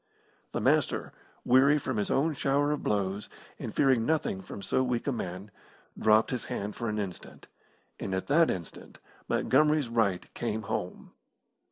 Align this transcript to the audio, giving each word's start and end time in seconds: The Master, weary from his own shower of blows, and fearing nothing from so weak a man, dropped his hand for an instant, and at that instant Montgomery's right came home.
The 0.51 0.59
Master, 0.61 1.13
weary 1.45 1.77
from 1.77 1.97
his 1.97 2.09
own 2.09 2.33
shower 2.33 2.71
of 2.71 2.81
blows, 2.81 3.29
and 3.59 3.71
fearing 3.71 4.03
nothing 4.03 4.41
from 4.41 4.63
so 4.63 4.81
weak 4.81 5.05
a 5.05 5.11
man, 5.11 5.51
dropped 5.95 6.31
his 6.31 6.45
hand 6.45 6.75
for 6.75 6.89
an 6.89 6.97
instant, 6.97 7.45
and 7.99 8.15
at 8.15 8.25
that 8.25 8.49
instant 8.49 8.97
Montgomery's 9.29 9.89
right 9.89 10.33
came 10.33 10.63
home. 10.63 11.11